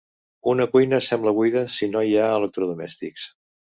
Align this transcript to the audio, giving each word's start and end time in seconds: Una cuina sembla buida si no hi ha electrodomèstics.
Una 0.53 0.65
cuina 0.71 1.01
sembla 1.09 1.35
buida 1.41 1.63
si 1.77 1.93
no 1.93 2.05
hi 2.09 2.19
ha 2.25 2.35
electrodomèstics. 2.43 3.33